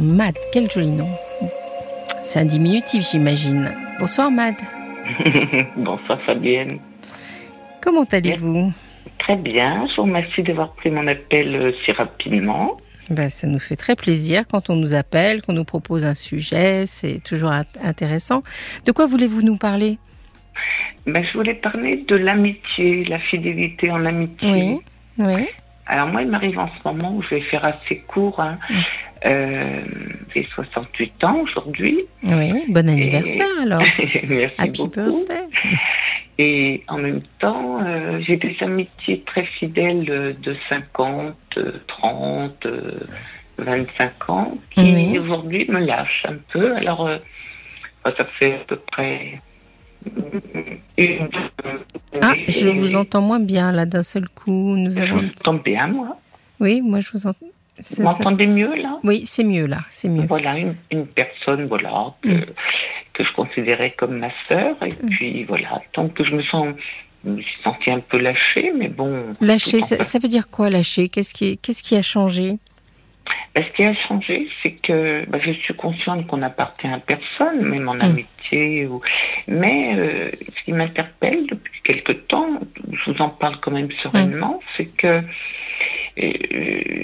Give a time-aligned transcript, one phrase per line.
[0.00, 1.08] Mad, quel joli nom.
[2.24, 3.72] C'est un diminutif, j'imagine.
[3.98, 4.54] Bonsoir, Mad.
[5.76, 6.78] Bonsoir, Fabienne.
[7.82, 8.72] Comment allez-vous?
[9.18, 9.86] Très bien.
[9.88, 12.76] Je vous remercie d'avoir pris mon appel euh, si rapidement.
[13.10, 16.84] Ben, ça nous fait très plaisir quand on nous appelle, qu'on nous propose un sujet.
[16.86, 17.50] C'est toujours
[17.82, 18.42] intéressant.
[18.86, 19.98] De quoi voulez-vous nous parler?
[21.06, 24.52] Ben, Je voulais parler de l'amitié, la fidélité en amitié.
[24.52, 24.78] Oui.
[25.18, 25.46] oui.
[25.88, 28.40] Alors moi, il m'arrive en ce moment où je vais faire assez court.
[28.40, 28.58] Hein.
[28.68, 28.74] Mm.
[29.26, 29.80] Euh,
[30.34, 32.04] j'ai 68 ans aujourd'hui.
[32.22, 33.82] Oui, bon anniversaire alors.
[34.28, 34.94] Merci Happy beaucoup.
[34.94, 35.44] birthday.
[36.38, 41.34] Et en même temps, euh, j'ai des amitiés très fidèles de 50,
[41.88, 42.66] 30,
[43.58, 46.76] 25 ans qui aujourd'hui me lâchent un peu.
[46.76, 47.18] Alors, euh,
[48.04, 49.40] ça fait à peu près.
[52.20, 54.74] Ah, je vous entends moins bien là d'un seul coup.
[54.76, 55.16] Nous Je avons.
[55.20, 56.16] vous entends bien, moi.
[56.60, 57.46] Oui, moi je vous entends.
[57.76, 58.98] Vous ça- m'entendez mieux, là?
[59.04, 60.26] Oui, c'est mieux là, c'est mieux.
[60.26, 62.40] Voilà, une, une personne voilà, que, Mm.
[63.12, 64.74] que je considérais comme ma sœur.
[64.82, 66.74] Et puis voilà, donc je me sens,
[67.24, 69.32] je me suis sentie un peu lâchée, mais bon.
[69.40, 72.58] En ça, ça veut dire quoi lâcher Qu'est-ce qui, qu'est-ce qui a changé?
[73.62, 77.88] Ce qui a changé, c'est que ben, je suis consciente qu'on n'appartient à personne, même
[77.88, 78.02] en Mm.
[78.02, 78.86] amitié.
[78.86, 79.00] Ou...
[79.46, 82.60] Mais euh, ce qui m'interpelle depuis quelque temps,
[82.92, 85.22] je vous en parle quand même sereinement, c'est que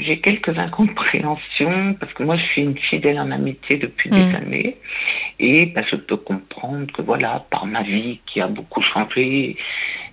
[0.07, 4.13] j'ai quelques incompréhensions, parce que moi je suis une fidèle en amitié depuis Mm.
[4.15, 4.77] des années,
[5.41, 9.57] et ben, je peux comprendre que voilà, par ma vie qui a beaucoup changé,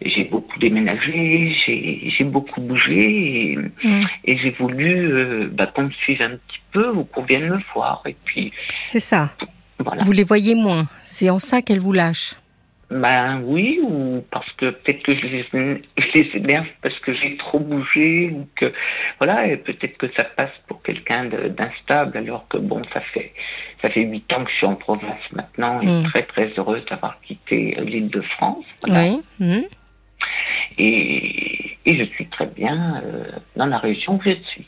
[0.04, 4.04] j'ai beaucoup déménagé, j'ai beaucoup bougé, et, Mm.
[4.26, 7.60] et j'ai voulu euh, bah, qu'on me suive un petit peu ou qu'on vienne me
[7.74, 8.02] voir.
[8.06, 8.52] Et puis,
[8.88, 9.30] C'est ça.
[9.80, 10.04] voilà.
[10.04, 10.86] Vous les voyez moins.
[11.04, 12.36] C'est en ça qu'elles vous lâchent.
[12.92, 17.38] Ben oui, ou parce que peut-être que je les, je les énerve parce que j'ai
[17.38, 18.74] trop bougé, ou que,
[19.18, 23.32] voilà, et peut-être que ça passe pour quelqu'un d'instable, alors que bon, ça fait,
[23.82, 26.04] ça fait huit ans que je suis en province maintenant, et Mm.
[26.04, 28.66] très très heureuse d'avoir quitté l'île de France.
[28.86, 29.04] Voilà.
[29.04, 29.22] Oui.
[29.40, 29.64] Mhm.
[30.78, 33.24] Et, et je suis très bien euh,
[33.56, 34.68] dans la région où je suis.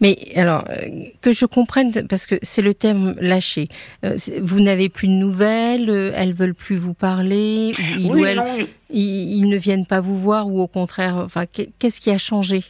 [0.00, 0.88] Mais alors, euh,
[1.22, 3.68] que je comprenne, parce que c'est le terme lâcher.
[4.04, 8.20] Euh, vous n'avez plus de nouvelles, euh, elles veulent plus vous parler, ou ils, oui,
[8.20, 12.00] ou elles- non, ils- ils ne viennent pas vous voir, ou au contraire, enfin, qu'est-ce
[12.00, 12.62] qui a changé?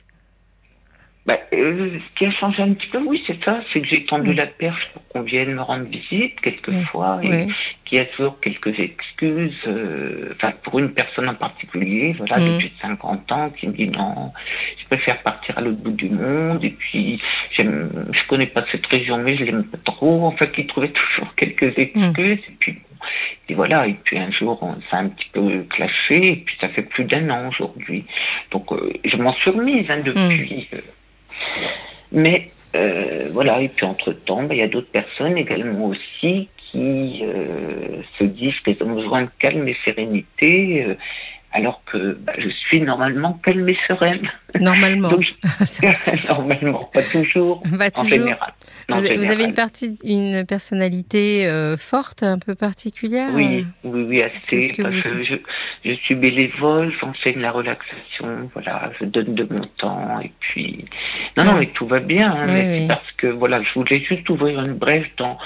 [1.26, 4.04] Bah, euh, ce qui a changé un petit peu, oui, c'est ça, c'est que j'ai
[4.04, 4.34] tendu Mm.
[4.36, 7.48] la perche pour qu'on vienne me rendre visite quelquefois, et
[7.84, 12.52] qu'il y a toujours quelques excuses, euh, enfin pour une personne en particulier, voilà, Mm.
[12.54, 14.32] depuis 50 ans, qui me dit non,
[14.80, 17.20] je préfère partir à l'autre bout du monde, et puis
[17.56, 21.34] j'aime, je connais pas cette région, mais je l'aime pas trop, enfin qui trouvait toujours
[21.34, 22.78] quelques excuses, et puis bon,
[23.48, 26.56] et voilà, et puis un jour, on- ça a un petit peu clashé, et puis
[26.60, 28.04] ça fait plus d'un an aujourd'hui.
[28.52, 30.68] Donc, euh, je m'en suis remise hein, depuis.
[30.72, 30.80] euh.
[32.12, 37.22] Mais euh, voilà, et puis entre-temps, bah, il y a d'autres personnes également aussi qui
[37.22, 40.94] euh, se disent qu'elles ont besoin de calme et sérénité, euh,
[41.56, 44.28] alors que bah, je suis normalement calme et sereine.
[44.60, 45.08] Normalement.
[45.10, 45.24] Donc,
[46.28, 48.06] normalement, pas toujours, Pas en toujours.
[48.08, 48.52] général.
[48.90, 53.30] En Vous, vous avez une partie, une personnalité euh, forte, un peu particulière.
[53.34, 54.60] Oui, oui, oui, assez.
[54.60, 55.34] ce que parce vous- que je,
[55.84, 60.84] je suis bénévole, j'enseigne la relaxation, voilà, je donne de mon temps et puis
[61.36, 62.78] non, non, mais tout va bien, hein, Oui, mais oui.
[62.82, 65.36] c'est parce que voilà, je voulais juste ouvrir une brèche dans.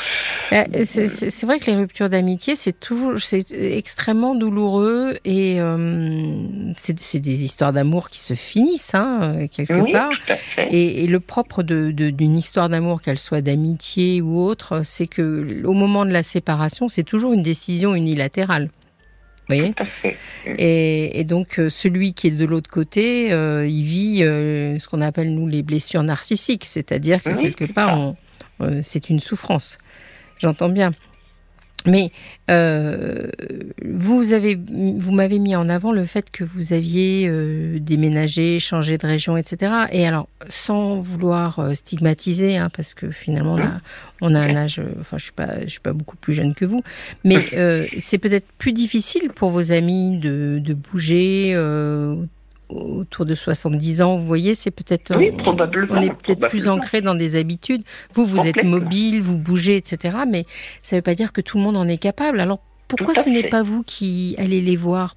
[0.52, 5.99] Euh, C'est vrai que les ruptures d'amitié, c'est toujours, c'est extrêmement douloureux et euh,
[6.76, 10.10] c'est c'est des histoires d'amour qui se finissent hein, euh, quelque Oui, part.
[10.10, 10.68] tout à fait.
[10.72, 15.06] Et, et le propre de- de- d'une histoire d'amour, qu'elle soit d'amitié ou autre, c'est
[15.06, 18.70] que au moment de la séparation, c'est toujours une décision unilatérale.
[19.48, 20.16] Vous voyez Tout à fait.
[20.58, 24.86] et, et donc euh, celui qui est de l'autre côté, euh, il vit euh, ce
[24.86, 28.14] qu'on appelle nous les blessures narcissiques, c'est-à-dire que Oui, quelque part,
[28.60, 29.78] euh, c'est une souffrance.
[30.38, 30.92] J'entends bien.
[31.86, 32.12] Mais
[32.50, 33.28] euh,
[33.84, 38.98] vous avez, vous m'avez mis en avant le fait que vous aviez euh, déménagé, changé
[38.98, 39.72] de région, etc.
[39.92, 43.80] Et alors, sans vouloir euh, stigmatiser, hein, parce que finalement, on a,
[44.20, 46.54] on a un âge, euh, enfin, je suis pas, je suis pas beaucoup plus jeune
[46.54, 46.82] que vous,
[47.24, 52.16] mais euh, c'est peut-être plus difficile pour vos amis de, de bouger euh,
[52.72, 54.16] autour de 70 ans.
[54.16, 55.94] Vous voyez, c'est peut-être, Oui, on- probablement.
[55.94, 57.82] on est peut-être plus ancré dans des habitudes.
[58.14, 60.18] Vous, vous êtes mobile, vous bougez, etc.
[60.28, 60.46] Mais
[60.82, 62.40] ça ne veut pas dire que tout le monde en est capable.
[62.40, 65.16] Alors pourquoi ce n'est pas vous qui allez les voir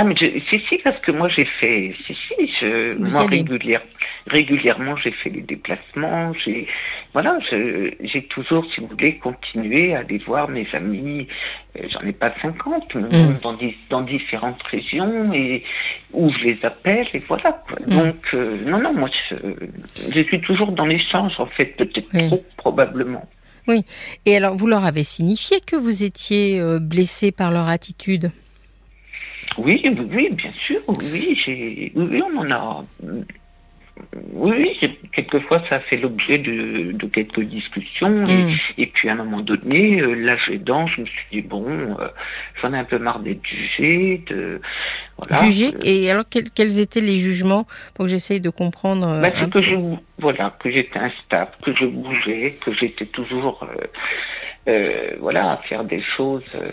[0.00, 3.82] Ah, mais je, si, si, parce que moi j'ai fait, si, si, je, moi régulière,
[4.28, 6.66] régulièrement j'ai fait des déplacements, j'ai,
[7.12, 11.28] voilà, j'ai toujours, si vous voulez, continué à aller voir mes amis,
[11.76, 13.40] euh, j'en ai pas 50, mais mm.
[13.42, 13.58] dans,
[13.90, 15.64] dans différentes régions et
[16.14, 17.62] où je les appelle et voilà.
[17.86, 17.98] Mm.
[17.98, 19.36] Donc, euh, non, non, moi je,
[20.14, 23.28] je, suis toujours dans l'échange en fait, peut-être trop probablement.
[23.68, 23.82] Oui,
[24.24, 28.30] et alors vous leur avez signifié que vous étiez euh, blessé par leur attitude?
[29.58, 29.82] Oui,
[30.12, 32.84] oui, bien sûr, oui, j'ai, oui, on en a.
[34.32, 34.78] Oui,
[35.12, 38.56] quelquefois ça a fait l'objet de, quelques discussions mm.
[38.78, 42.08] et, puis à un moment donné, euh, l'âge aidant, je me suis dit bon, euh,
[42.62, 44.60] j'en ai un peu marre d'être jugé, de
[45.18, 45.44] voilà.
[45.44, 49.74] Jugé et alors quels, étaient les jugements pour que j'essaye de comprendre bah, que je
[50.20, 53.66] voilà que j'étais instable, que je bougeais, que j'étais toujours
[54.68, 56.70] euh, voilà, à faire des choses euh,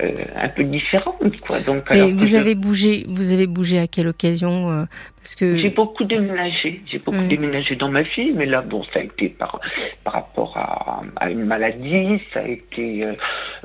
[0.00, 1.58] euh, un peu différentes, quoi.
[1.58, 4.86] Donc, Et vous avez bougé, vous avez bougé à quelle occasion
[5.16, 9.00] Parce que j'ai beaucoup déménagé, j'ai beaucoup déménagé dans ma vie, mais là, bon, ça
[9.00, 9.60] a été par
[10.04, 13.04] par rapport à, à une maladie, ça a été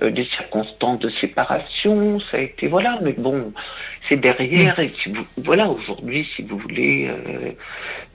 [0.01, 3.53] des circonstances de séparation, ça a été voilà, mais bon,
[4.17, 7.09] derrière et si vous, voilà, aujourd'hui, si vous voulez.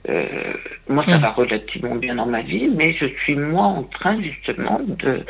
[0.07, 0.53] Euh,
[0.87, 4.79] moi, ça va relativement bien dans ma vie, mais je suis moi en train justement
[4.79, 5.25] de,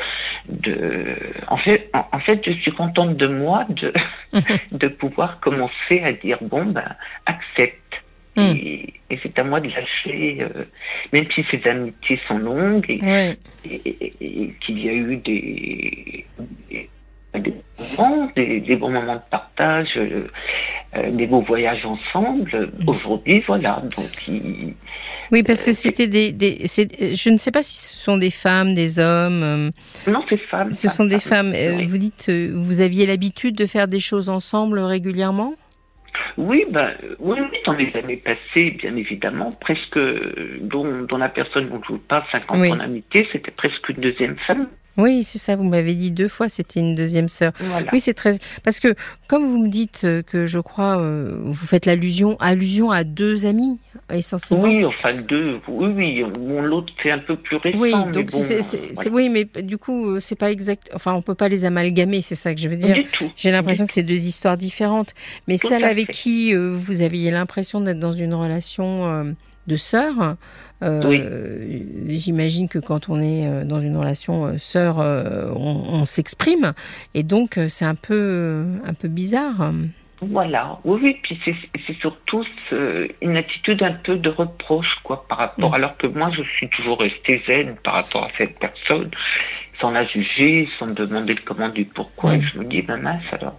[0.48, 1.16] de,
[1.48, 3.92] en fait, en, fait, je suis contente de moi de,
[4.72, 6.94] de pouvoir commencer à dire bon ben
[7.26, 7.76] accepte.
[8.36, 10.64] Et, c'est à moi de lâcher, euh,
[11.12, 16.24] même si ces amitiés sont longues et, et, qu'il y a eu des,
[17.34, 17.54] des,
[17.98, 20.28] moments, des, bons moments de partage, euh, euh,
[20.94, 22.70] des beaux voyages ensemble.
[22.86, 23.82] Aujourd'hui, voilà.
[23.96, 24.30] Donc,
[25.32, 28.74] oui, parce que c'était des, des je ne sais pas si ce sont des femmes,
[28.74, 29.42] des hommes.
[29.42, 30.72] Euh, non, c'est femmes.
[30.72, 31.52] Ce sont des femmes.
[31.86, 35.54] Vous dites, vous aviez l'habitude de faire des choses ensemble régulièrement?
[36.36, 39.98] Oui, ben, oui, oui, dans les années passées, bien évidemment, presque,
[40.60, 44.36] dont, dont la personne dont je vous parle, 50 ans d'amitié, c'était presque une deuxième
[44.46, 44.68] femme.
[45.00, 47.52] Oui, c'est ça, vous m'avez dit deux fois, c'était une deuxième sœur.
[47.92, 48.38] Oui, c'est très...
[48.62, 48.94] Parce que,
[49.28, 53.46] comme vous me dites euh, que je crois, euh, vous faites l'allusion allusion à deux
[53.46, 53.78] amis,
[54.12, 54.64] essentiellement.
[54.64, 56.24] Oui, enfin deux, oui, oui,
[56.62, 57.78] l'autre c'est un peu plus récent.
[57.78, 61.48] Oui, donc mais oui, mais du coup, euh, c'est pas exact, enfin, on peut pas
[61.48, 62.96] les amalgamer, c'est ça que je veux dire.
[63.36, 65.14] J'ai l'impression que c'est deux histoires différentes.
[65.48, 69.34] Mais celle avec qui vous aviez l'impression d'être dans une relation
[69.66, 70.36] de sœur,
[70.82, 76.72] euh, j'imagine que quand on est euh, dans une relation euh, sœur, on, s'exprime,
[77.14, 79.72] et donc c'est un peu, un peu bizarre.
[80.22, 81.38] Voilà, oui, oui, puis
[81.86, 82.44] c'est surtout
[83.22, 85.74] une attitude un peu de reproche, quoi, par rapport, mm.
[85.74, 89.10] alors que moi je suis toujours restée zen par rapport à cette personne,
[89.80, 92.36] sans la juger, sans demander le comment du pourquoi.
[92.36, 93.58] Et je me dis, ben mince, alors,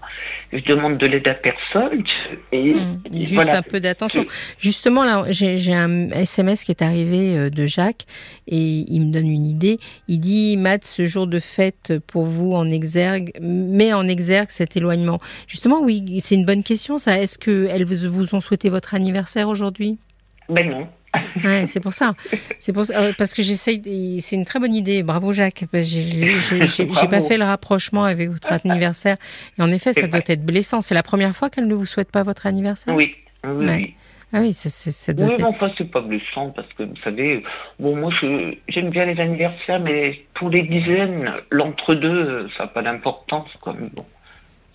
[0.53, 2.03] je demande de l'aide à personne.
[2.51, 3.01] Et, mmh.
[3.13, 4.25] Juste un peu d'attention.
[4.59, 8.06] Justement, là, j'ai un SMS qui est arrivé euh, de Jacques
[8.47, 9.79] et il me donne une idée.
[10.07, 14.77] Il dit, Matt, ce jour de fête pour vous en exergue, met en exergue cet
[14.77, 15.19] éloignement.
[15.47, 17.18] Justement, oui, c'est une bonne question, ça.
[17.18, 19.97] Est-ce qu'elles vous ont souhaité votre anniversaire aujourd'hui?
[20.50, 20.88] Ben non.
[21.44, 22.13] Ouais, c'est pour ça.
[22.60, 24.22] C'est pour ça, euh, parce que j'essaye.
[24.22, 25.04] C'est une très bonne idée.
[25.04, 25.66] Bravo Jacques.
[25.74, 29.18] J'ai pas fait le rapprochement avec votre anniversaire.
[29.58, 30.81] Et en effet, ça doit être blessant.
[30.81, 32.96] C'est la première fois qu'elle ne vous souhaite pas votre anniversaire?
[32.96, 33.16] Oui.
[33.44, 33.96] Oui.
[34.34, 35.46] Ah oui, ça, doit oui, être...
[35.46, 37.44] enfin, c'est pas blessant parce que vous savez,
[37.80, 38.14] bon, moi,
[38.69, 44.06] j'aime bien les anniversaires, mais pour les dizaines, l'entre-deux, ça n'a pas d'importance, bon.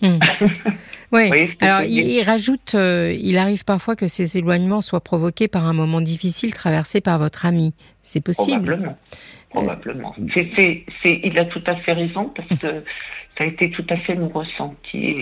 [0.01, 0.19] Hmm.
[1.11, 1.55] oui.
[1.59, 6.01] Alors, il, rajoute, euh, il arrive parfois que ces éloignements soient provoqués par un moment
[6.01, 7.73] difficile traversé par votre ami.
[8.03, 8.59] C'est possible.
[8.59, 8.97] Probablement.
[9.49, 10.15] Probablement.
[11.05, 12.83] Il a tout à fait raison parce que
[13.37, 15.15] ça a été tout à fait mon ressenti.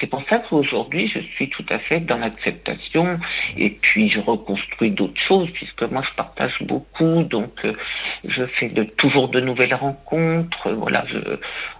[0.00, 3.18] C'est pour ça qu'aujourd'hui, je suis tout à fait dans l'acceptation.
[3.56, 7.22] Et puis, je reconstruis d'autres choses, puisque moi, je partage beaucoup.
[7.22, 7.74] Donc, euh,
[8.24, 10.70] je fais de, toujours de nouvelles rencontres.
[10.72, 11.04] Voilà.
[11.08, 11.18] Je,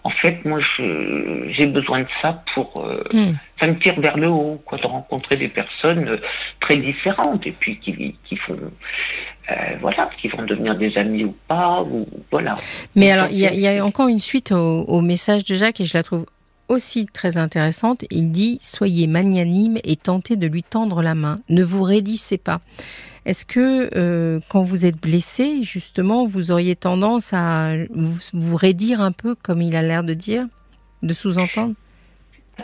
[0.04, 2.72] en fait, moi, j'ai besoin de ça pour.
[2.78, 3.34] Euh, hmm.
[3.62, 6.16] Ça me tire vers le haut, quoi, de rencontrer des personnes euh,
[6.61, 8.59] très différentes et puis qui, qui font.
[9.81, 12.57] voilà, qui vont devenir des amis ou pas, ou voilà.
[12.97, 15.97] Mais alors, il y, a encore une suite au, au message de Jacques et je
[15.97, 16.26] la trouve
[16.69, 18.04] aussi très intéressante.
[18.11, 21.40] Il dit Soyez magnanime et tentez de lui tendre la main.
[21.49, 22.61] Ne vous raidissez pas.
[23.25, 29.00] Est-ce que euh, quand vous êtes blessé, justement, vous auriez tendance à vous, vous raidir
[29.00, 30.47] un peu, comme il a l'air de dire,
[31.02, 31.75] de sous-entendre?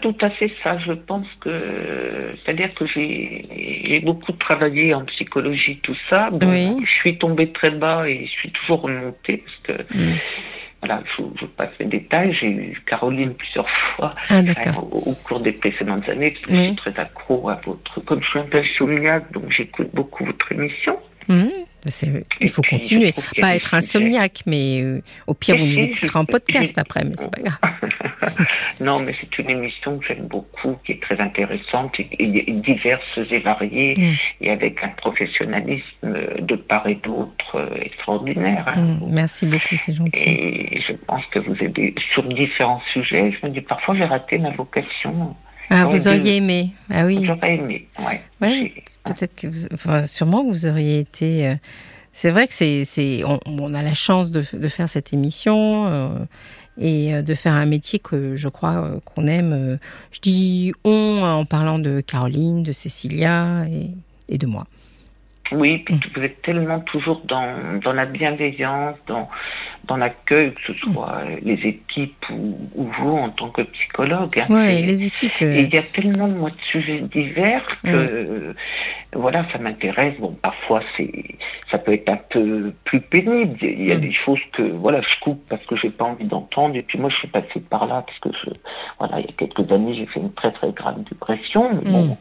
[0.03, 0.79] Tout à fait ça.
[0.79, 6.29] Je pense que, c'est-à-dire que j'ai beaucoup travaillé en psychologie, tout ça.
[6.41, 10.15] Je suis tombée très bas et je suis toujours remontée parce que mm.
[10.83, 11.03] voilà,
[11.41, 12.37] je passe les détails.
[12.39, 14.41] J'ai eu Caroline plusieurs fois ah,
[14.93, 18.01] au, cours des précédentes années, parce que je suis très accro à votre.
[18.05, 20.99] Comme je suis un peu insomniaque, donc j'écoute beaucoup votre émission.
[21.29, 21.49] Mmh.
[22.41, 23.13] il faut continuer.
[23.39, 27.31] Pas être insomniaque, mais euh, au pire, vous nous écouterez en podcast après, mais c'est
[27.31, 27.59] pas grave.
[28.81, 33.39] non, mais c'est une émission que j'aime beaucoup, qui est très intéressante, et, diverse et
[33.41, 34.45] variée, mmh.
[34.45, 38.65] et avec un professionnalisme de part et d'autre euh, extraordinaire.
[38.69, 38.81] Hein.
[38.81, 39.15] Mmh.
[39.15, 40.29] Merci beaucoup, c'est gentil.
[40.29, 43.33] Et je pense que vous aidez sur différents sujets.
[43.41, 45.35] Je me dis, parfois, j'ai raté ma vocation.
[45.71, 47.21] Ah, vous auriez aimé Ah oui.
[47.25, 48.21] J'aurais aimé, ouais.
[48.41, 48.73] ouais
[49.05, 51.47] peut-être que vous, enfin, sûrement vous auriez été.
[51.47, 51.55] Euh,
[52.13, 56.09] c'est vrai que c'est, on, a la chance de, de faire cette émission euh,
[56.81, 59.79] et euh, de faire un métier que je crois qu'on aime.
[60.13, 63.65] Je dis on en parlant de Caroline, de Cécilia
[64.29, 64.65] et, de moi.
[65.53, 69.29] Oui, puis vous êtes tellement toujours dans la bienveillance, dans,
[69.89, 74.39] dans l'accueil, que ce soit les équipes ou, vous en tant que psychologue.
[74.39, 75.33] Hein, oui, les équipes.
[75.41, 78.55] Et il y a tellement de sujets divers que,
[79.15, 80.15] voilà, ça m'intéresse.
[80.21, 81.11] Bon, parfois, c'est,
[81.71, 83.57] ça peut être un peu plus pénible.
[83.63, 86.77] Il y a des choses que, voilà, je coupe parce que j'ai pas envie d'entendre.
[86.77, 88.51] Et puis moi, je suis passée par là parce que, je,
[88.99, 91.81] voilà, il y a quelques années, j'ai fait une très très grave dépression.
[91.85, 92.17] bon,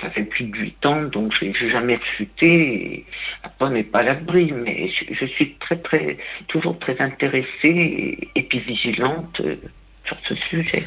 [0.00, 3.04] ça fait plus de 8 ans, donc je n'ai jamais refuté.
[3.42, 6.18] Après, on n'est pas à l'abri, mais je, suis très, très,
[6.48, 9.56] toujours très intéressée et, puis vigilante euh,
[10.04, 10.82] sur ce sujet.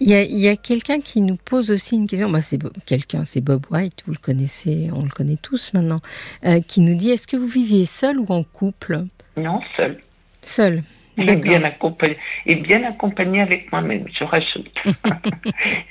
[0.00, 2.30] Il y a, quelqu'un qui nous pose aussi une question.
[2.30, 5.98] Bah, c'est quelqu'un, c'est Bob White, vous le connaissez, on le connaît tous maintenant,
[6.44, 9.04] euh, qui nous dit est-ce que vous viviez seul ou en couple?
[9.36, 9.98] Non, seul.
[10.42, 10.82] Seul.
[11.18, 14.72] Et bien accompagné, et bien accompagné avec moi-même, je rajoute.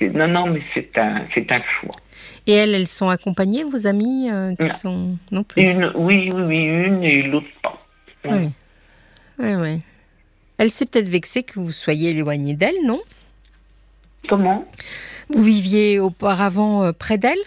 [0.14, 1.94] non, non, mais c'est un, c'est un choix.
[2.46, 5.62] Et elles, elles sont accompagnées, vos amies euh, qui sont non plus?
[5.62, 7.74] Une, Oui, oui, oui, une et l'autre pas.
[8.24, 8.50] Oui,
[9.38, 9.80] oui, oui.
[10.56, 13.00] Elle s'est peut-être vexée que vous soyez éloigné d'elle, non?
[14.28, 14.66] Comment?
[15.30, 17.38] Vous viviez auparavant euh, près d'elle?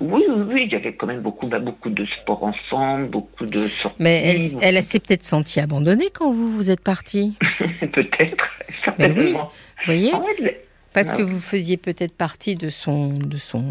[0.00, 3.46] Oui, oui, oui, il y avait quand même beaucoup, bah, beaucoup de sport ensemble, beaucoup
[3.46, 3.96] de sorties.
[4.00, 7.36] Mais elle, elle s'est peut-être sentie abandonnée quand vous vous êtes parti.
[7.92, 8.44] peut-être,
[8.84, 9.50] certainement.
[9.84, 10.20] Vous voyez ah
[10.92, 13.64] Parce que vous faisiez peut-être partie de son, de son,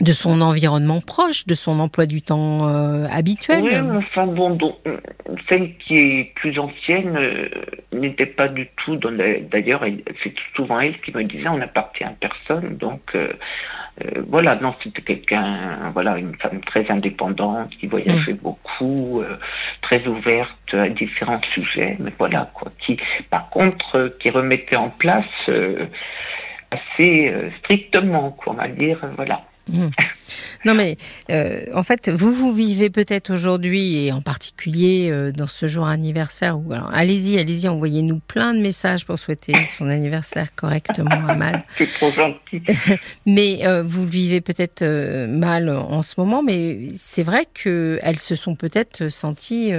[0.00, 3.62] de son environnement proche, de son emploi du temps euh, habituel.
[3.62, 4.58] Oui, enfin bon,
[5.48, 7.48] celle qui est plus ancienne euh,
[7.92, 9.12] n'était pas du tout dans
[9.50, 9.84] D'ailleurs,
[10.22, 13.32] c'est souvent elle qui me disait on n'appartient à personne, donc euh,
[14.00, 18.38] euh, voilà, non, c'était quelqu'un, voilà, une femme très indépendante qui voyageait mm.
[18.42, 19.36] beaucoup, euh,
[19.82, 24.88] très ouverte à différents sujets, mais voilà quoi, qui, par contre, euh, qui remettait en
[24.88, 25.26] place
[26.70, 29.42] assez strictement, quoi, on va dire, voilà.
[29.68, 29.88] Mmh.
[30.64, 30.96] Non mais
[31.30, 35.86] euh, en fait, vous vous vivez peut-être aujourd'hui et en particulier euh, dans ce jour
[35.86, 41.62] anniversaire où alors allez-y, allez-y, envoyez-nous plein de messages pour souhaiter son anniversaire correctement, Ahmad.
[41.78, 42.62] C'est trop gentil.
[43.26, 44.84] mais euh, vous le vivez peut-être
[45.28, 49.72] mal en ce moment, mais c'est vrai que elles se sont peut-être senties,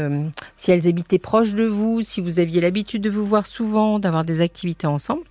[0.56, 4.24] si elles habitaient proches de vous, si vous aviez l'habitude de vous voir souvent, d'avoir
[4.24, 5.24] des activités ensemble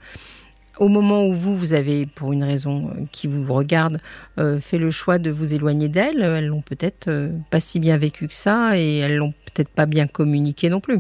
[0.83, 3.99] au moment où vous, vous avez, pour une raison euh, qui vous regarde,
[4.39, 7.97] euh, fait le choix de vous éloigner d'elles, elles l'ont peut-être euh, pas si bien
[7.97, 10.99] vécu que ça et elles l'ont peut-être pas bien communiqué non plus.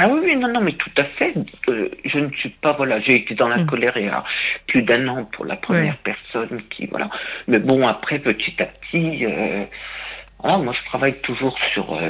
[0.00, 1.34] Ah oui, non, non, mais tout à fait.
[1.68, 3.66] je ne suis pas, voilà, j'ai été dans la mm.
[3.66, 4.24] colère il y a
[4.66, 7.10] plus d'un an pour la première personne qui, voilà.
[7.48, 9.26] Mais bon, après, petit à petit,
[10.42, 12.00] moi je travaille toujours sur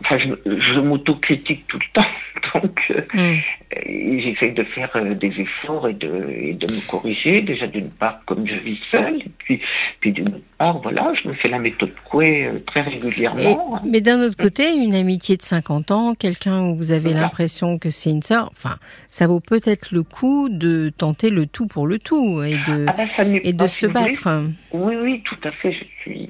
[0.00, 4.20] enfin, je, je m'autocritique tout le temps, donc euh, mm.
[4.20, 7.40] j'essaie de faire euh, des efforts et de, et de me corriger.
[7.40, 9.60] Déjà d'une part, comme je vis seule, et puis,
[10.00, 13.80] puis d'une part, voilà, je me fais la méthode Coué euh, très régulièrement.
[13.84, 17.90] mais d'un autre côté, une amitié de 50 ans, quelqu'un où vous avez l'impression que
[17.90, 18.76] c'est une sœur, enfin,
[19.08, 22.94] ça vaut peut-être le coup de tenter le tout pour le tout et de, ah
[23.18, 24.28] ben, et de se battre.
[24.72, 25.72] Oui, oui, tout à fait.
[25.72, 26.28] Je suis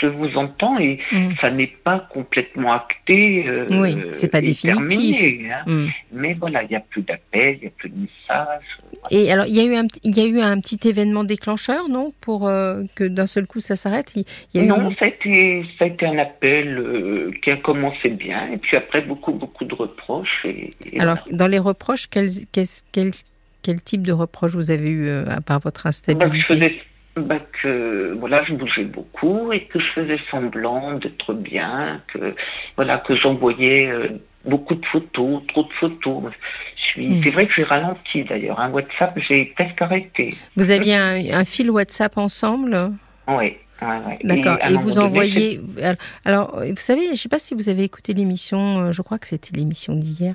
[0.00, 1.34] je vous entends et mm.
[1.40, 3.46] ça n'est pas complètement acté.
[3.46, 5.40] Euh, oui, c'est pas définitif.
[5.50, 5.62] Hein.
[5.66, 5.86] Mm.
[6.12, 8.64] Mais voilà, il n'y a plus d'appels, il n'y a plus de messages.
[9.10, 11.88] Et alors, il y a eu un, il y a eu un petit événement déclencheur,
[11.88, 14.14] non, pour euh, que d'un seul coup ça s'arrête?
[14.54, 18.58] non, ça a été, ça a été un appel euh, qui a commencé bien, et
[18.58, 20.44] puis après beaucoup, beaucoup de reproches.
[20.44, 22.28] Et, alors, dans les reproches, quel,
[23.84, 26.60] type de reproches vous avez eu à part votre instabilité?
[26.60, 26.66] bah,
[27.16, 32.34] bah, que voilà, je bougeais beaucoup et que je faisais semblant d'être bien, que
[32.76, 34.00] voilà, que j'envoyais euh,
[34.44, 36.22] beaucoup de photos, trop de photos.
[36.76, 37.22] Je suis, hmm.
[37.22, 38.58] c'est vrai que j'ai ralenti d'ailleurs.
[38.58, 40.30] Un WhatsApp, j'ai presque arrêté.
[40.56, 42.76] Vous aviez un, fil WhatsApp ensemble?
[43.28, 43.56] Oui.
[44.24, 44.58] D'accord.
[44.68, 45.60] Et, vous envoyez.
[46.24, 49.18] Alors, vous savez, je ne sais pas si vous avez écouté l'émission, euh, je crois
[49.18, 50.34] que c'était l'émission d'hier,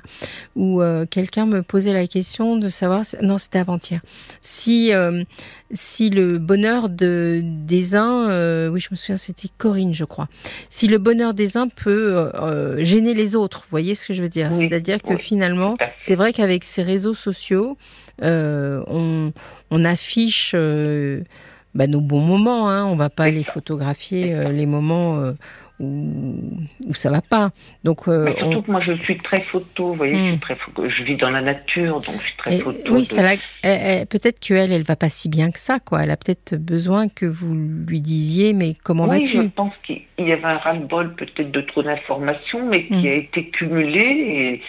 [0.56, 3.02] où euh, quelqu'un me posait la question de savoir.
[3.22, 4.00] Non, c'était avant-hier.
[4.40, 5.24] Si, euh,
[5.72, 8.26] si le bonheur de, des uns.
[8.70, 10.28] oui, je me souviens, c'était Corinne, je crois.
[10.68, 12.30] Si le bonheur des uns peut
[12.78, 13.60] gêner les autres.
[13.60, 14.52] Vous voyez ce que je veux dire?
[14.52, 17.76] C'est-à-dire que finalement, c'est vrai qu'avec ces réseaux sociaux,
[18.22, 19.32] on,
[19.70, 20.54] on, affiche
[21.74, 22.68] bah, nos bons moments.
[22.68, 22.84] Hein.
[22.84, 25.32] On va pas aller photographier euh, les moments euh,
[25.78, 26.42] où,
[26.86, 27.50] où ça va pas.
[27.84, 30.38] Donc, euh, surtout que moi je suis très photo, vous voyez, je, hmm.
[30.40, 32.92] très je vis dans la nature, donc je suis très photo.
[32.92, 33.08] Oui,
[34.10, 36.02] peut-être qu'elle, elle va pas si bien que ça, quoi.
[36.02, 39.38] Elle a peut-être besoin que vous lui disiez, mais comment vas-tu?
[39.38, 43.06] Oui, je pense qu'il y avait un ras-le-bol peut-être de trop d'informations, mais qui hmm.
[43.06, 44.60] a été cumulé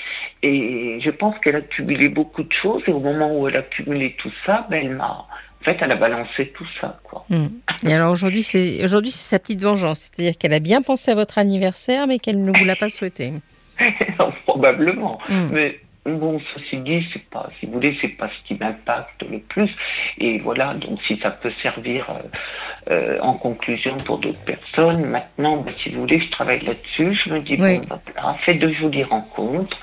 [0.43, 3.58] et, et je pense qu'elle a cumulé beaucoup de choses et au moment où elle
[3.58, 5.27] a cumulé tout ça, ben, elle m'a
[5.62, 7.24] en fait, elle a balancé tout ça, quoi.
[7.30, 7.48] Hmm.
[7.88, 11.15] Et alors aujourd'hui, c'est aujourd'hui c'est sa petite vengeance, c'est-à-dire qu'elle a bien pensé à
[11.15, 13.34] votre anniversaire, mais qu'elle ne vous l'a pas souhaité.
[14.46, 15.20] Probablement.
[15.30, 15.50] Hmm.
[15.51, 19.38] Mais bon, ceci dit, c'est pas, si vous voulez, c'est pas ce qui m'impacte le
[19.39, 19.70] plus.
[20.18, 25.58] Et voilà, donc si ça peut servir euh, euh, en conclusion pour d'autres personnes, maintenant,
[25.58, 27.20] bah, si vous voulez, je travaille là-dessus.
[27.24, 29.77] Je me dis bon, bah, fait de jolies rencontres.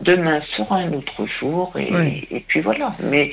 [0.00, 2.90] Demain sera un autre jour, et, et puis voilà.
[3.04, 3.30] Mais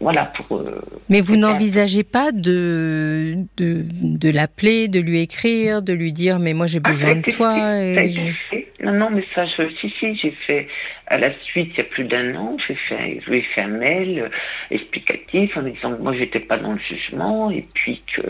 [0.00, 0.58] voilà pour.
[0.58, 6.38] Euh, Mais vous n'envisagez pas de, de, de l'appeler, de lui écrire, de lui dire
[6.38, 7.54] mais moi j'ai ah, besoin de toi.
[7.80, 8.12] Et
[8.84, 10.68] Non non mais ça je si si j'ai fait
[11.06, 13.62] à la suite il y a plus d'un an j'ai fait je lui ai fait
[13.62, 14.28] un mail euh,
[14.70, 18.22] explicatif en disant que moi j'étais pas dans le jugement et puis que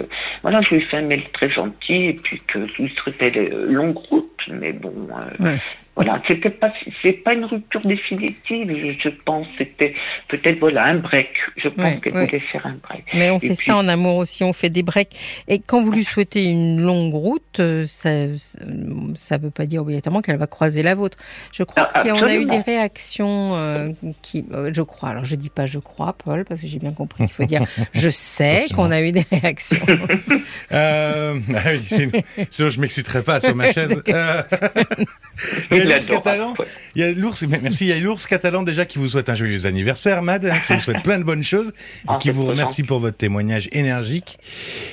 [0.43, 3.33] voilà je lui ai fait un mail très gentil et puis que je lui serais
[3.67, 4.95] longue route mais bon
[5.41, 5.57] euh,
[5.97, 6.71] voilà, c'était pas,
[7.03, 9.47] c'est pas une rupture définitive, je, pense.
[9.57, 9.95] C'était
[10.29, 11.31] peut-être voilà un break.
[11.57, 13.05] Je pense qu'elle voulait faire un break.
[13.15, 15.17] Mais on fait ça en amour aussi, on fait des breaks.
[15.49, 18.11] Et quand vous lui souhaitez une longue route, euh, ça,
[19.15, 21.17] ça veut pas dire obligatoirement qu'elle va croiser la vôtre.
[21.51, 23.89] Je crois ah, qu'on a eu des réactions euh,
[24.21, 25.09] qui, euh, je crois.
[25.11, 27.63] Alors je dis pas je crois, Paul, parce que j'ai bien compris qu'il faut dire
[27.95, 29.87] je sais qu'on a eu des réactions.
[30.73, 34.03] euh, ah oui, sinon je m'exciterai pas sur ma chaise.
[35.87, 36.55] Il y a l'ours catalan.
[36.95, 37.85] Il y a l'ours, merci.
[37.85, 40.75] Il y a l'ours catalan déjà qui vous souhaite un joyeux anniversaire, Mad, hein, qui
[40.75, 44.39] vous souhaite plein de bonnes choses et ah, qui vous remercie pour votre témoignage énergique.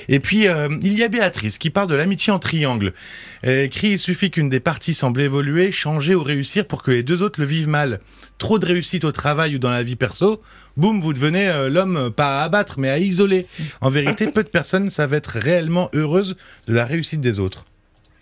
[0.08, 2.94] Et puis euh, il y a Béatrice qui parle de l'amitié en triangle.
[3.42, 7.02] Elle écrit il suffit qu'une des parties semble évoluer, changer ou réussir pour que les
[7.02, 8.00] deux autres le vivent mal.
[8.38, 10.40] Trop de réussite au travail ou dans la vie perso,
[10.76, 13.46] boum, vous devenez euh, l'homme pas à abattre mais à isoler.
[13.80, 17.64] En vérité, peu de personnes savent être réellement heureuses de la réussite des autres.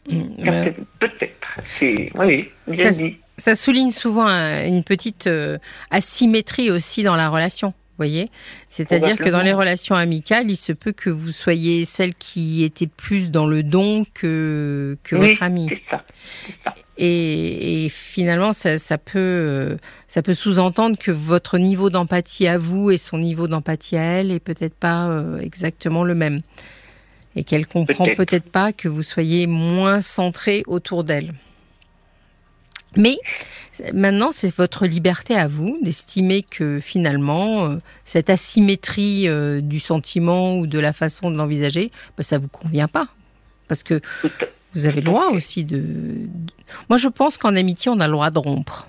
[0.08, 1.32] Peut-être.
[2.14, 3.16] Oui, bien ça, dit.
[3.38, 5.58] Ça souligne souvent une petite euh,
[5.90, 7.74] asymétrie aussi dans la relation.
[7.98, 8.30] Voyez,
[8.68, 12.86] c'est-à-dire que dans les relations amicales, il se peut que vous soyez celle qui était
[12.86, 15.68] plus dans le don que, que votre amie.
[15.90, 16.02] Ça,
[16.64, 16.74] ça.
[16.96, 19.76] Et, et, finalement, ça, ça peut, euh,
[20.08, 24.32] ça peut sous-entendre que votre niveau d'empathie à vous et son niveau d'empathie à elle
[24.32, 26.40] est peut-être pas euh, exactement le même
[27.36, 31.34] et qu'elle comprend peut-être pas que vous soyez moins centré autour d'elle.
[32.96, 33.16] Mais
[33.94, 40.58] maintenant, c'est votre liberté à vous d'estimer que finalement, euh, cette asymétrie euh, du sentiment
[40.58, 43.08] ou de la façon de l'envisager, bah, ça vous convient pas.
[43.68, 44.00] Parce que
[44.74, 45.82] vous avez le droit aussi de...
[46.90, 48.86] Moi, je pense qu'en amitié, on a le droit de rompre.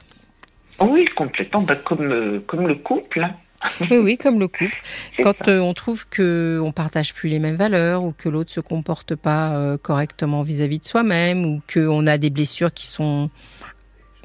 [0.80, 3.24] Oui, complètement, bah, comme, euh, comme le couple.
[3.24, 3.36] Hein.
[3.82, 4.76] Oui, oui, comme le couple.
[5.22, 8.60] Quand euh, on trouve que on partage plus les mêmes valeurs ou que l'autre se
[8.60, 13.30] comporte pas euh, correctement vis-à-vis de soi-même ou qu'on a des blessures qui sont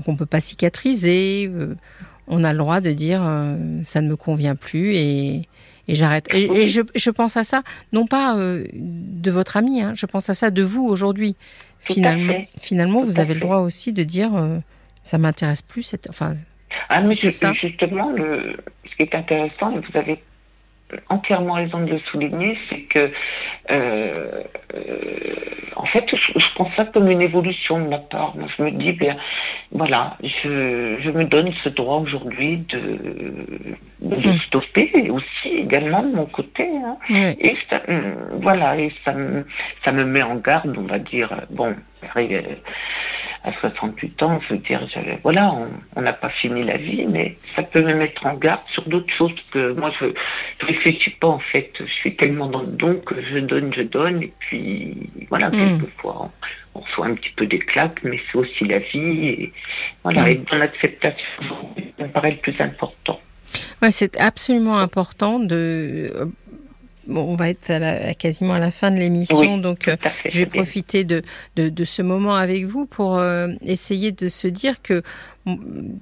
[0.04, 1.74] qu'on peut pas cicatriser, euh,
[2.28, 3.20] on a le droit de dire
[3.82, 5.48] ça ne me convient plus et,
[5.88, 6.28] et j'arrête.
[6.32, 10.34] Et, je, je, pense à ça, non pas de votre ami, hein, je pense à
[10.34, 11.34] ça de vous aujourd'hui.
[11.80, 14.30] Finalement, finalement vous avez le droit aussi de dire
[15.02, 15.82] ça m'intéresse plus.
[15.82, 16.34] Cette, enfin,
[16.88, 18.56] ah, mais justement le,
[18.98, 20.18] qui est intéressant, et vous avez
[21.08, 23.10] entièrement raison de le souligner, c'est que,
[23.70, 24.14] euh,
[24.74, 25.34] euh,
[25.76, 28.34] en fait, je, je, prends ça comme une évolution de ma part.
[28.36, 29.16] Moi, je me dis, bien,
[29.70, 32.98] voilà, je, je me donne ce droit aujourd'hui de,
[34.00, 34.38] de mmh.
[34.46, 36.66] stopper aussi également de mon côté.
[36.66, 36.96] Hein.
[37.38, 37.82] Et ça,
[38.40, 39.14] voilà, et ça
[39.84, 41.76] ça me met en garde, on va dire, bon,
[43.48, 44.86] à 68 ans, je veux dire,
[45.22, 45.54] voilà,
[45.96, 49.12] on n'a pas fini la vie, mais ça peut me mettre en garde sur d'autres
[49.16, 50.12] choses que moi, je ne
[50.60, 51.70] réfléchis pas, en fait.
[51.78, 55.52] Je suis tellement dans le don que je donne, je donne, et puis, voilà, mm.
[55.52, 56.30] quelquefois,
[56.74, 59.52] on, reçoit un petit peu des claques, mais c'est aussi la vie, et
[60.04, 60.28] voilà, mm.
[60.28, 61.24] et dans l'acceptation,
[61.98, 63.20] ça me paraît le plus important.
[63.80, 66.06] Ouais, c'est absolument important de
[67.08, 69.90] on va être à quasiment à la fin de l'émission, donc
[70.26, 71.22] je vais profiter de,
[71.56, 73.22] de, ce moment avec vous pour
[73.62, 75.02] essayer de se dire que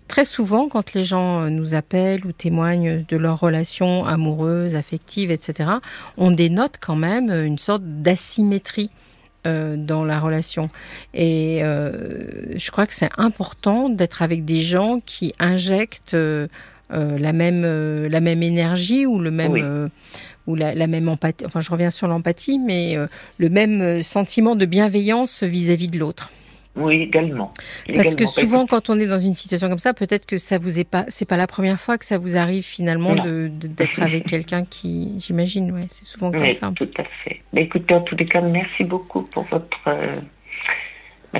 [0.08, 5.70] très souvent, quand les gens nous appellent ou témoignent de leurs relations amoureuses, affectives, etc.,
[6.16, 8.90] on dénote quand même une sorte d'asymétrie
[9.46, 10.70] euh, dans la relation.
[11.14, 11.92] Et euh,
[12.56, 16.16] je crois que c'est important d'être avec des gens qui injectent
[16.92, 17.62] euh, la, même,
[18.06, 19.90] la même énergie ou le même...
[20.46, 22.96] ou la, même empathie, enfin je reviens sur l'empathie, mais
[23.38, 26.30] le même sentiment de bienveillance vis à -vis de l'autre.
[26.76, 27.52] Oui, également.
[27.94, 30.78] Parce que souvent, quand on est dans une situation comme ça, peut-être que ça vous
[30.78, 34.64] est pas, c'est pas la première fois que ça vous arrive finalement d'être avec quelqu'un
[34.64, 36.70] qui, j'imagine, ouais, c'est souvent comme ça.
[36.76, 37.40] Tout à fait.
[37.52, 40.20] Mais écoutez, en tous les cas, merci beaucoup pour votre, euh,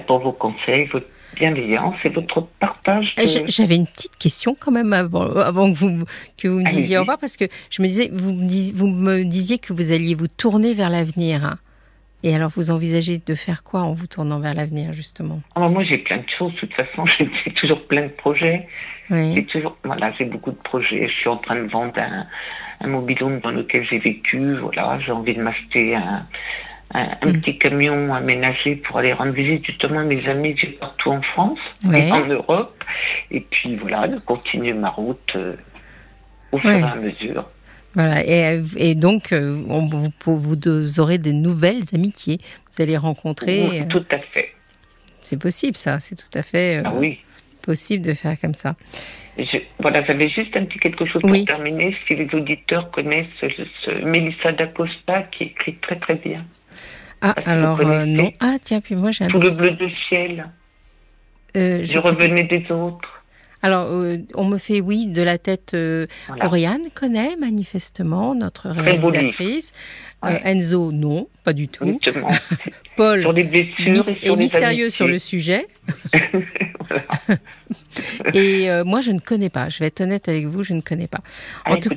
[0.06, 1.06] pour vos conseils, votre
[1.37, 3.14] bienveillance et votre partage.
[3.46, 6.05] J'avais une petite question quand même avant, avant que vous
[6.37, 9.25] que vous me disiez au revoir, parce que je me disais, vous me, vous me
[9.25, 11.57] disiez que vous alliez vous tourner vers l'avenir.
[12.22, 15.40] Et alors, vous envisagez de faire quoi en vous tournant vers l'avenir, justement?
[15.55, 16.53] Ah, Moi, j'ai plein de choses.
[16.55, 18.66] De toute façon, j'ai toujours plein de projets.
[19.11, 21.07] J'ai toujours, voilà, j'ai beaucoup de projets.
[21.07, 22.27] Je suis en train de vendre un,
[22.81, 24.57] un mobilhome dans lequel j'ai vécu.
[24.59, 26.27] Voilà, j'ai envie de m'acheter un,
[26.94, 27.40] un, mm.
[27.40, 31.59] petit camion aménagé pour aller rendre visite justement à mes amis partout en France
[31.92, 32.83] et en Europe.
[33.31, 35.55] Et puis voilà, de continuer ma route euh,
[36.53, 37.44] au fur et à mesure.
[37.96, 42.38] Voilà, et, donc euh, on, vous, vous, aurez de nouvelles amitiés.
[42.70, 43.81] Vous allez rencontrer.
[43.81, 44.53] Euh, tout à fait.
[45.22, 45.99] C'est possible, ça.
[45.99, 47.18] C'est tout à fait euh, ah oui.
[47.62, 48.77] possible de faire comme ça.
[49.81, 51.96] voilà, j'avais juste un petit quelque chose pour terminer.
[52.07, 56.44] Si les auditeurs connaissent ce, Mélissa d'Acosta qui écrit très très bien.
[57.28, 58.32] Ah, alors non.
[58.40, 59.28] Ah, tiens, puis moi j'ai un.
[59.28, 60.46] Tout le bleu du ciel.
[61.54, 63.16] je revenais des autres.
[63.62, 65.72] Alors, euh, on me fait oui de la tête.
[65.74, 66.06] Euh,
[66.40, 69.72] Oriane connaît manifestement notre réalisatrice.
[70.24, 71.98] Euh, Enzo, non, pas du tout.
[72.96, 75.66] Paul sur est mystérieux sur le sujet.
[78.34, 79.68] Et moi, je ne connais pas.
[79.68, 81.22] Je vais être honnête avec vous, je ne connais pas.
[81.66, 81.90] En ah, tout...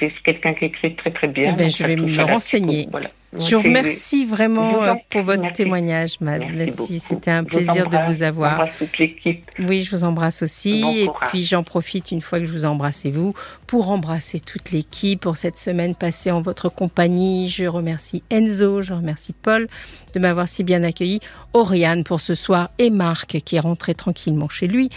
[0.00, 1.52] c'est quelqu'un qui écrit très très bien.
[1.54, 2.88] Eh ben, je vais me renseigner.
[3.36, 6.54] Je vous remercie vraiment euh, pour votre témoignage, Madame.
[6.54, 8.68] Merci, c'était un plaisir de vous avoir.
[8.78, 9.44] toute l'équipe.
[9.58, 10.82] Oui, je vous embrasse aussi.
[11.02, 13.34] et puis j'en profite une fois que je vous embrasse et vous
[13.66, 17.50] pour embrasser toute l'équipe pour cette semaine passée en votre compagnie.
[17.50, 19.68] Je remercie Enzo, je remercie Paul
[20.14, 21.20] de m'avoir si bien accueilli,
[21.52, 24.88] Oriane pour ce soir et Marc qui est rentré tranquillement chez lui.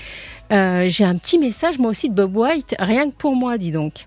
[0.54, 3.72] Euh, j'ai un petit message moi aussi de Bob White, rien que pour moi, dis
[3.72, 4.06] donc.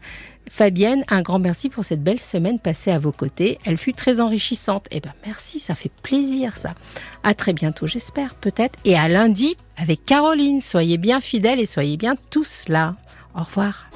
[0.50, 3.59] Fabienne, un grand merci pour cette belle semaine passée à vos côtés.
[3.64, 4.87] Elle fut très enrichissante.
[4.90, 6.74] Eh ben merci, ça fait plaisir ça.
[7.22, 8.78] À très bientôt, j'espère, peut-être.
[8.85, 10.61] Et à lundi avec Caroline.
[10.61, 12.94] Soyez bien fidèles et soyez bien tous là.
[13.35, 13.88] Au revoir.